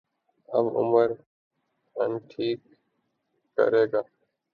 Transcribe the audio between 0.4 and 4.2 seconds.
آب عمر انٹهیک کرے گا